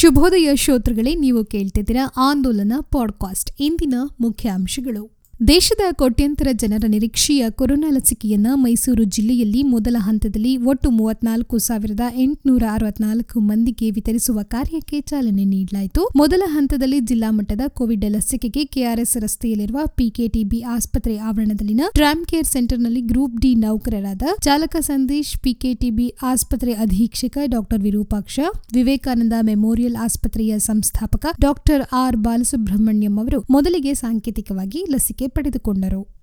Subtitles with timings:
[0.00, 5.17] ಶುಭೋದಯ ಶ್ರೋತೃಗಳೇ ನೀವು ಕೇಳ್ತಿದ್ದೀರಾ ಆಂದೋಲನ ಪಾಡ್ಕಾಸ್ಟ್ ಇಂದಿನ ಮುಖ್ಯಾಂಶಗಳು.
[5.40, 13.40] ದೇಶದ ಕೋಟ್ಯಂತರ ಜನರ ನಿರೀಕ್ಷೆಯ ಕೊರೋನಾ ಲಸಿಕೆಯನ್ನ ಮೈಸೂರು ಜಿಲ್ಲೆಯಲ್ಲಿ ಮೊದಲ ಹಂತದಲ್ಲಿ ಒಟ್ಟು ಮೂವತ್ನಾಲ್ಕು ಸಾವಿರದ ಎಂಟುನೂರ ಅರವತ್ನಾಲ್ಕು
[13.40, 16.08] ಮಂದಿಗೆ ವಿತರಿಸುವ ಕಾರ್ಯಕ್ಕೆ ಚಾಲನೆ ನೀಡಲಾಯಿತು.
[16.16, 23.36] ಮೊದಲ ಹಂತದಲ್ಲಿ ಜಿಲ್ಲಾ ಮಟ್ಟದ ಕೋವಿಡ್ ಲಸಿಕೆಗೆ ಕೆಆರ್ಎಸ್ ರಸ್ತೆಯಲ್ಲಿರುವ ಪಿಕೆಟಿಬಿ ಆಸ್ಪತ್ರೆ ಆವರಣದಲ್ಲಿನ ಟ್ರಾಮ್ ಕೇರ್ ಸೆಂಟರ್ನಲ್ಲಿ ಗ್ರೂಪ್
[23.40, 28.40] ಡಿ ನೌಕರರಾದ ಚಾಲಕ ಸಂದೇಶ್, ಪಿಕೆಟಿಬಿ ಆಸ್ಪತ್ರೆ ಅಧೀಕ್ಷಕ ಡಾಕ್ಟರ್ ವಿರೂಪಾಕ್ಷ,
[28.72, 36.18] ವಿವೇಕಾನಂದ ಮೆಮೋರಿಯಲ್ ಆಸ್ಪತ್ರೆಯ ಸಂಸ್ಥಾಪಕ ಡಾಕ್ಟರ್ ಆರ್ ಬಾಲಸುಬ್ರಹ್ಮಣ್ಯಂ ಅವರು ಮೊದಲಿಗೆ ಸಾಂಕೇತಿಕವಾಗಿ ಲಸಿಕೆ ಪಡೆದುಕೊಂಡರು.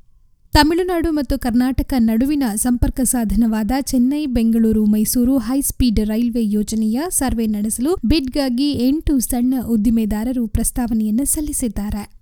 [0.53, 8.71] ತಮಿಳುನಾಡು ಮತ್ತು ಕರ್ನಾಟಕ ನಡುವಿನ ಸಂಪರ್ಕ ಸಾಧನವಾದ Chennai, Bengaluru, Mysuru high speed railway ಯೋಜನೆಯ ಸರ್ವೆ ನಡೆಸಲು ಬಿಡ್ಗಾಗಿ
[8.71, 12.14] ಎಂಟು ಸಣ್ಣ ಉದ್ದಿಮೆದಾರರು ಪ್ರಸ್ತಾವನೆಯನ್ನು ಸಲ್ಲಿಸಿದ್ದಾರೆ.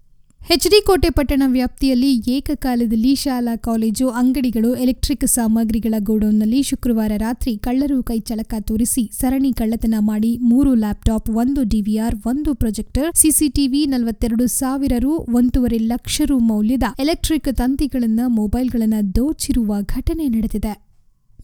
[0.43, 8.53] ಎಚ್ಡಿ ಕೋಟೆ ಪಟ್ಟಣ ವ್ಯಾಪ್ತಿಯಲ್ಲಿ ಏಕಕಾಲದಲ್ಲಿ ಶಾಲಾ, ಕಾಲೇಜು, ಅಂಗಡಿಗಳು, ಎಲೆಕ್ಟ್ರಿಕ್ ಸಾಮಗ್ರಿಗಳ ಗೋಡೌನ್ನಲ್ಲಿ ಶುಕ್ರವಾರ ರಾತ್ರಿ ಕಳ್ಳರು ಕೈಚಳಕ
[8.59, 15.77] ತೋರಿಸಿ ಸರಣಿ ಕಳ್ಳತನ ಮಾಡಿ ಮೂರು ಲ್ಯಾಪ್ಟಾಪ್, ಒಂದು ಡಿವಿಆರ್, ಒಂದು ಪ್ರೊಜೆಕ್ಟರ್, ಸಿಸಿಟಿವಿ ನಲವತ್ತೆರಡು ಸಾವಿರ ರು ಒಂದೂವರೆ
[15.77, 20.92] ಲಕ್ಷ ರು ಮೌಲ್ಯದ ಎಲೆಕ್ಟ್ರಿಕ್ ತಂತಿಗಳನ್ನು ಮೊಬೈಲ್ಗಳನ್ನು ದೋಚಿರುವ ಘಟನೆ ನಡೆದಿದೆ.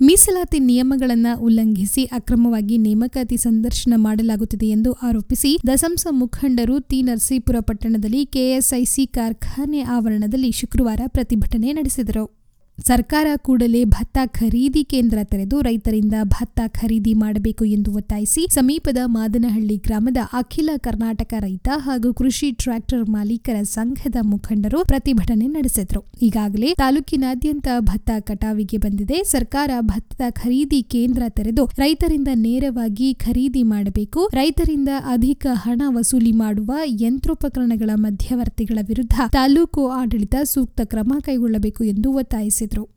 [0.02, 9.08] ಮೀಸಲಾತಿ ನಿಯಮಗಳನ್ನು ಉಲ್ಲಂಘಿಸಿ ಅಕ್ರಮವಾಗಿ ನೇಮಕಾತಿ ಸಂದರ್ಶನ ಮಾಡಲಾಗುತ್ತಿದೆ ಎಂದು ಆರೋಪಿಸಿ ದಸಂಸ ಮುಖಂಡರು ತಿ ನರಸೀಪುರ ಪಟ್ಟಣದಲ್ಲಿ ಕೆಎಸ್ಐಸಿ
[9.08, 12.39] ಕಾರ್ಖಾನೆ ಆವರಣದಲ್ಲಿ ಶುಕ್ರವಾರ ಪ್ರತಿಭಟನೆ ನಡೆಸಿದರು.
[12.86, 20.18] ಸರ್ಕಾರ ಕೂಡಲೇ ಭತ್ತ ಖರೀದಿ ಕೇಂದ್ರ ತೆರೆದು ರೈತರಿಂದ ಭತ್ತ ಖರೀದಿ ಮಾಡಬೇಕು ಎಂದು ಒತ್ತಾಯಿಸಿ ಸಮೀಪದ ಮಾದನಹಳ್ಳಿ ಗ್ರಾಮದ
[20.34, 26.06] ಅಖಿಲ ಕರ್ನಾಟಕ ರೈತ ಹಾಗೂ ಕೃಷಿ ಟ್ರ್ಯಾಕ್ಟರ್ ಮಾಲೀಕರ ಸಂಘದ ಮುಖಂಡರು ಪ್ರತಿಭಟನೆ ನಡೆಸಿದರು.
[26.22, 29.24] ಈಗಾಗಲೇ ತಾಲೂಕಿನಾದ್ಯಂತ ಭತ್ತ ಕಟಾವಿಗೆ ಬಂದಿದೆ.
[29.24, 34.30] ಸರ್ಕಾರ ಭತ್ತದ ಖರೀದಿ ಕೇಂದ್ರ ತೆರೆದು ರೈತರಿಂದ ನೇರವಾಗಿ ಖರೀದಿ ಮಾಡಬೇಕು.
[34.34, 42.69] ರೈತರಿಂದ ಅಧಿಕ ಹಣ ವಸೂಲಿ ಮಾಡುವ ಯಂತ್ರೋಪಕರಣಗಳ ಮಧ್ಯವರ್ತಿಗಳ ವಿರುದ್ಧ ತಾಲೂಕು ಆಡಳಿತ ಸೂಕ್ತ ಕ್ರಮ ಕೈಗೊಳ್ಳಬೇಕು ಎಂದು ಒತ್ತಾಯಿಸಿದರು.
[42.70, 42.90] árbitro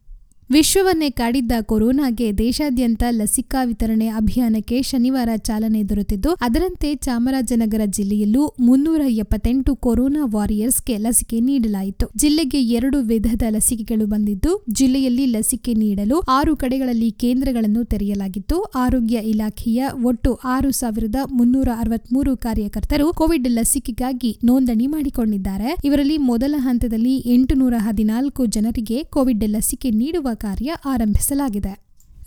[0.54, 9.72] ವಿಶ್ವವನ್ನೇ ಕಾಡಿದ್ದ ಕೊರೋನಾಗೆ ದೇಶಾದ್ಯಂತ ಲಸಿಕಾ ವಿತರಣೆ ಅಭಿಯಾನಕ್ಕೆ ಶನಿವಾರ ಚಾಲನೆ ದೊರೆತಿದ್ದು, ಅದರಂತೆ ಚಾಮರಾಜನಗರ ಜಿಲ್ಲೆಯಲ್ಲೂ ಮುನ್ನೂರ ಎಪ್ಪತ್ತೆಂಟು
[9.86, 12.06] ಕೊರೋನಾ ವಾರಿಯರ್ಸ್ಗೆ ಲಸಿಕೆ ನೀಡಲಾಯಿತು.
[12.22, 18.58] ಜಿಲ್ಲೆಗೆ ಎರಡು ವಿಧದ ಲಸಿಕೆಗಳು ಬಂದಿದ್ದು, ಜಿಲ್ಲೆಯಲ್ಲಿ ಲಸಿಕೆ ನೀಡಲು ಆರು ಕಡೆಗಳಲ್ಲಿ ಕೇಂದ್ರಗಳನ್ನು ತೆರೆಯಲಾಗಿತ್ತು.
[18.84, 25.70] ಆರೋಗ್ಯ ಇಲಾಖೆಯ ಒಟ್ಟು ಆರು ಸಾವಿರದ ಮುನ್ನೂರ ಅರವತ್ಮೂರು ಕಾರ್ಯಕರ್ತರು ಕೋವಿಡ್ ಲಸಿಕೆಗಾಗಿ ನೋಂದಣಿ ಮಾಡಿಕೊಂಡಿದ್ದಾರೆ.
[25.90, 31.74] ಇವರಲ್ಲಿ ಮೊದಲ ಹಂತದಲ್ಲಿ ಎಂಟುನೂರ ಹದಿನಾಲ್ಕು ಜನರಿಗೆ ಕೋವಿಡ್ ಲಸಿಕೆ ನೀಡುವ ಕಾರ್ಯ ಆರಂಭಿಸಲಾಗಿದೆ.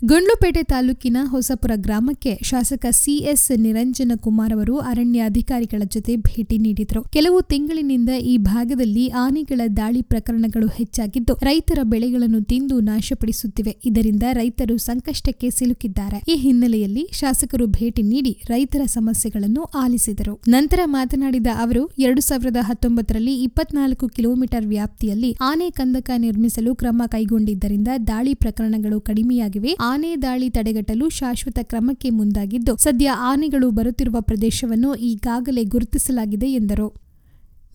[0.04, 7.02] ಗುಂಡ್ಲುಪೇಟೆ ತಾಲೂಕಿನ ಹೊಸಪುರ ಗ್ರಾಮಕ್ಕೆ ಶಾಸಕ ಸಿಎಸ್ ನಿರಂಜನ ಕುಮಾರ್ ಅವರು ಅರಣ್ಯ ಅಧಿಕಾರಿಗಳ ಜೊತೆ ಭೇಟಿ ನೀಡಿದರು.
[7.02, 13.76] ಕೆಲವು ತಿಂಗಳಿನಿಂದ ಈ ಭಾಗದಲ್ಲಿ ಆನೆಗಳ ದಾಳಿ ಪ್ರಕರಣಗಳು ಹೆಚ್ಚಾಗಿದ್ದು, ರೈತರ ಬೆಳೆಗಳನ್ನು ತಿಂದು ನಾಶಪಡಿಸುತ್ತಿವೆ.
[13.84, 16.18] ಇದರಿಂದ ರೈತರು ಸಂಕಷ್ಟಕ್ಕೆ ಸಿಲುಕಿದ್ದಾರೆ.
[16.28, 20.40] ಈ ಹಿನ್ನೆಲೆಯಲ್ಲಿ ಶಾಸಕರು ಭೇಟಿ ನೀಡಿ ರೈತರ ಸಮಸ್ಯೆಗಳನ್ನು ಆಲಿಸಿದರು.
[20.48, 28.34] ನಂತರ ಮಾತನಾಡಿದ ಅವರು, ಎರಡು ಸಾವಿರದ ಹತ್ತೊಂಬತ್ತರಲ್ಲಿ ಇಪ್ಪತ್ನಾಲ್ಕು ಕಿಲೋಮೀಟರ್ ವ್ಯಾಪ್ತಿಯಲ್ಲಿ ಆನೆ ಕಂದಕ ನಿರ್ಮಿಸಲು ಕ್ರಮ ಕೈಗೊಂಡಿದ್ದರಿಂದ ದಾಳಿ
[28.34, 29.76] ಪ್ರಕರಣಗಳು ಕಡಿಮೆಯಾಗಿವೆ.
[29.96, 37.06] ಆನೆ ದಾಳಿ ತಡೆಗಟ್ಟಲು ಶಾಶ್ವತ ಕ್ರಮಕ್ಕೆ ಮುಂದಾಗಿದ್ದು, ಸದ್ಯ ಆನೆಗಳು ಬರುತ್ತಿರುವ ಪ್ರದೇಶವನ್ನು ಈಗಾಗಲೇ ಗುರುತಿಸಲಾಗಿದೆ ಎಂದರು.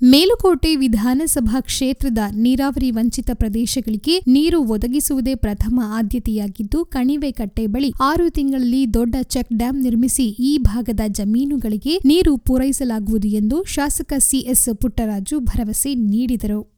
[0.01, 8.93] ಮೇಲುಕೋಟೆ ವಿಧಾನಸಭಾ ಕ್ಷೇತ್ರದ ನೀರಾವರಿ ವಂಚಿತ ಪ್ರದೇಶಗಳಿಗೆ ನೀರು ಒದಗಿಸುವುದೇ ಪ್ರಥಮ ಆದ್ಯತೆಯಾಗಿದ್ದು, ಕಣಿವೆ ಕಟ್ಟೆ ಬಳಿ ಆರು ತಿಂಗಳಲ್ಲಿ
[8.93, 16.70] ದೊಡ್ಡ ಚೆಕ್ ಡ್ಯಾಂ ನಿರ್ಮಿಸಿ ಈ ಭಾಗದ ಜಮೀನುಗಳಿಗೆ ನೀರು ಪೂರೈಸಲಾಗುವುದು ಎಂದು ಶಾಸಕ ಸಿಎಸ್ ಪುಟ್ಟರಾಜು ಭರವಸೆ ನೀಡಿದರು.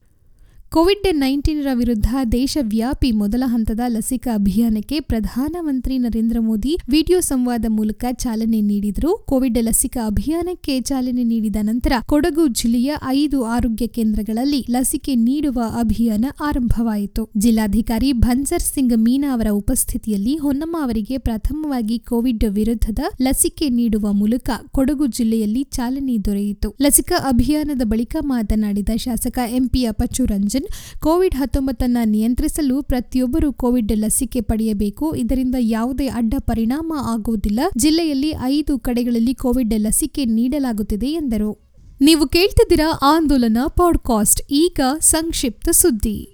[0.73, 8.61] ಕೋವಿಡ್ ನೈನ್ಟೀನರ ವಿರುದ್ಧ ದೇಶವ್ಯಾಪಿ ಮೊದಲ ಹಂತದ ಲಸಿಕಾ ಅಭಿಯಾನಕ್ಕೆ ಪ್ರಧಾನಮಂತ್ರಿ ನರೇಂದ್ರ ಮೋದಿ ವಿಡಿಯೋ ಸಂವಾದ ಮೂಲಕ ಚಾಲನೆ
[8.61, 9.11] ನೀಡಿದರು.
[9.25, 17.29] ಕೋವಿಡ್ ಲಸಿಕಾ ಅಭಿಯಾನಕ್ಕೆ ಚಾಲನೆ ನೀಡಿದ ನಂತರ ಕೊಡಗು ಜಿಲ್ಲೆಯ ಐದು ಆರೋಗ್ಯ ಕೇಂದ್ರಗಳಲ್ಲಿ ಲಸಿಕೆ ನೀಡುವ ಅಭಿಯಾನ ಆರಂಭವಾಯಿತು.
[17.37, 25.07] ಜಿಲ್ಲಾಧಿಕಾರಿ ಭನ್ಸರ್ ಸಿಂಗ್ ಮೀನಾ ಅವರ ಉಪಸ್ಥಿತಿಯಲ್ಲಿ ಹೊನ್ನಮ್ಮ ಅವರಿಗೆ ಪ್ರಥಮವಾಗಿ ಕೋವಿಡ್ ವಿರುದ್ಧದ ಲಸಿಕೆ ನೀಡುವ ಮೂಲಕ ಕೊಡಗು
[25.07, 26.75] ಜಿಲ್ಲೆಯಲ್ಲಿ ಚಾಲನೆ ದೊರೆಯಿತು.
[26.81, 29.85] ಲಸಿಕಾ ಅಭಿಯಾನದ ಬಳಿಕ ಮಾತನಾಡಿದ ಶಾಸಕ ಎಂಪಿ
[30.25, 30.61] ರಂಜನ್
[30.99, 35.15] ಕೋವಿಡ್ ಹತ್ತೊಂಬತ್ತನ್ನು ನಿಯಂತ್ರಿಸಲು ಪ್ರತಿಯೊಬ್ಬರು ಕೋವಿಡ್ ಲಸಿಕೆ ಪಡೆಯಬೇಕು.
[35.15, 37.59] ಇದರಿಂದ ಯಾವುದೇ ಅಡ್ಡ ಪರಿಣಾಮ ಆಗುವುದಿಲ್ಲ.
[37.77, 41.63] ಜಿಲ್ಲೆಯಲ್ಲಿ ಐದು ಕಡೆಗಳಲ್ಲಿ ಕೋವಿಡ್ ಲಸಿಕೆ ನೀಡಲಾಗುತ್ತಿದೆ ಎಂದರು.
[42.01, 44.41] ನೀವು ಕೇಳ್ತಿದ್ದೀರಾ ಆಂದೋಲನ ಪಾಡ್ಕಾಸ್ಟ್.
[44.51, 46.32] ಈಗ ಸಂಕ್ಷಿಪ್ತ ಸುದ್ದಿ.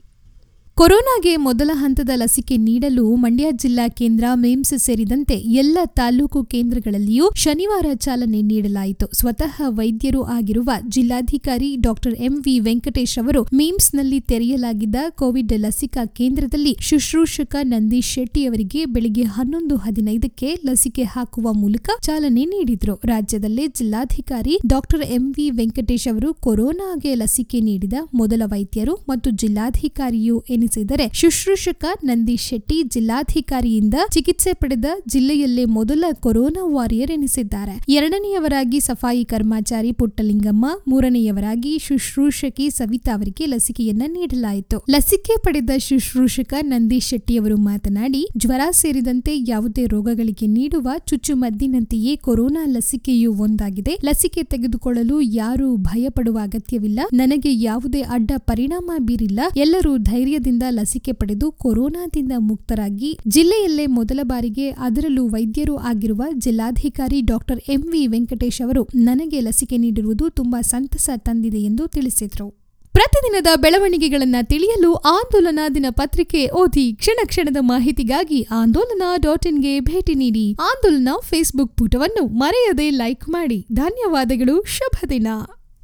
[0.79, 8.39] ಕೊರೋನಾಗೆ ಮೊದಲ ಹಂತದ ಲಸಿಕೆ ನೀಡಲು ಮಂಡ್ಯ ಜಿಲ್ಲಾ ಕೇಂದ್ರ ಮೇಮ್ಸ್ ಸೇರಿದಂತೆ ಎಲ್ಲ ತಾಲೂಕು ಕೇಂದ್ರಗಳಲ್ಲಿಯೂ ಶನಿವಾರ ಚಾಲನೆ
[8.41, 9.05] ನೀಡಲಾಯಿತು.
[9.13, 18.13] ಸ್ವತಃ ವೈದ್ಯರು ಆಗಿರುವ ಜಿಲ್ಲಾಧಿಕಾರಿ ಡಾಕ್ಟರ್ ಎಂವಿ ವೆಂಕಟೇಶ್ ಅವರು ಮೇಮ್ಸ್ನಲ್ಲಿ ತೆರೆಯಲಾಗಿದ್ದ ಕೋವಿಡ್ ಲಸಿಕಾ ಕೇಂದ್ರದಲ್ಲಿ ಶುಶ್ರೂಷಕ ನಂದೀಶ್
[18.13, 22.95] ಶೆಟ್ಟಿ ಅವರಿಗೆ ಬೆಳಗ್ಗೆ ಹನ್ನೊಂದು ಹದಿನೈದಕ್ಕೆ ಲಸಿಕೆ ಹಾಕುವ ಮೂಲಕ ಚಾಲನೆ ನೀಡಿದರು.
[23.05, 30.37] ರಾಜ್ಯದಲ್ಲೇ ಜಿಲ್ಲಾಧಿಕಾರಿ ಡಾಕ್ಟರ್ ಎಂವಿ ವೆಂಕಟೇಶ್ ಅವರು ಕೊರೋನಾಗೆ ಲಸಿಕೆ ನೀಡಿದ ಮೊದಲ ವೈದ್ಯರು ಮತ್ತು ಜಿಲ್ಲಾಧಿಕಾರಿಯೂ
[30.69, 37.75] ಎನಿಸಿದರೆ ಶುಶ್ರೂಷಕ ನಂದೀಶ್ ಶೆಟ್ಟಿ ಜಿಲ್ಲಾಧಿಕಾರಿಯಿಂದ ಚಿಕಿತ್ಸೆ ಪಡೆದ ಜಿಲ್ಲೆಯಲ್ಲೇ ಮೊದಲ ಕೊರೋನಾ ವಾರಿಯರ್ ಎನಿಸಿದ್ದಾರೆ.
[37.97, 44.77] ಎರಡನೆಯವರಾಗಿ ಸಫಾಯಿ ಕರ್ಮಚಾರಿ ಪುಟ್ಟಲಿಂಗಮ್ಮ, ಮೂರನೆಯವರಾಗಿ ಶುಶ್ರೂಷಕಿ ಸವಿತಾ ಅವರಿಗೆ ಲಸಿಕೆಯನ್ನ ನೀಡಲಾಯಿತು.
[44.89, 53.95] ಲಸಿಕೆ ಪಡೆದ ಶುಶ್ರೂಷಕ ನಂದೀಶ್ ಶೆಟ್ಟಿಯವರು ಮಾತನಾಡಿ, ಜ್ವರ ಸೇರಿದಂತೆ ಯಾವುದೇ ರೋಗಗಳಿಗೆ ನೀಡುವ ಚುಚ್ಚುಮದ್ದಿನಂತೆಯೇ ಕೊರೋನಾ ಲಸಿಕೆಯೂ ಒಂದಾಗಿದೆ.
[54.05, 56.99] ಲಸಿಕೆ ತೆಗೆದುಕೊಳ್ಳಲು ಯಾರೂ ಭಯಪಡುವ ಅಗತ್ಯವಿಲ್ಲ.
[57.13, 59.39] ನನಗೆ ಯಾವುದೇ ಅಡ್ಡ ಪರಿಣಾಮ ಬೀರಿಲ್ಲ.
[59.55, 68.07] ಎಲ್ಲರೂ ಧೈರ್ಯದಿಂದ ಲಸಿಕೆ ಪಡೆದು ಕೊರೋನಾದಿಂದ ಮುಕ್ತರಾಗಿ ಜಿಲ್ಲೆಯಲ್ಲೇ ಮೊದಲ ಬಾರಿಗೆ ಅದರಲ್ಲೂ ವೈದ್ಯರು ಆಗಿರುವ ಜಿಲ್ಲಾಧಿಕಾರಿ ಡಾಕ್ಟರ್ ಎಂವಿ
[68.07, 72.59] ವೆಂಕಟೇಶ್ ಅವರು ನನಗೆ ಲಸಿಕೆ ನೀಡಿರುವುದು ತುಂಬಾ ಸಂತಸ ತಂದಿದೆ ಎಂದು ತಿಳಿಸಿದರು.
[72.91, 81.07] ಪ್ರತಿದಿನದ ಬೆಳವಣಿಗೆಗಳನ್ನ ತಿಳಿಯಲು ಆಂದೋಲನ ದಿನಪತ್ರಿಕೆ ಓದಿ ಕ್ಷಣ ಕ್ಷಣದ ಮಾಹಿತಿಗಾಗಿ ಆಂದೋಲನ ಡಾಟ್ ಇನ್ಗೆ ಭೇಟಿ ನೀಡಿ ಆಂದೋಲನ
[81.21, 83.65] ಫೇಸ್ಬುಕ್ ಪುಟವನ್ನು ಮರೆಯದೆ ಲೈಕ್ ಮಾಡಿ.
[83.73, 84.63] ಧನ್ಯವಾದಗಳು.
[84.63, 85.27] ಶುಭ ದಿನ.